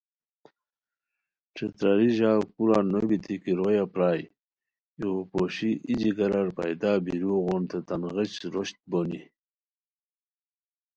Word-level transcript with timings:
ݯھتراری 1.55 2.09
ژاؤ 2.17 2.41
کورا 2.53 2.79
نو 2.91 2.99
بیتی 3.09 3.35
کی 3.41 3.51
رویا 3.59 3.83
پرائے 3.93 4.21
ایغو 4.97 5.21
پوشی 5.31 5.71
ای 5.87 5.93
جگرار 5.99 6.47
پیدا 6.57 6.91
بیروؤ 7.03 7.39
غون 7.45 7.63
تیتان 7.69 8.01
غیچ 8.15 8.33
روشت 8.53 8.77
بونی 8.89 9.21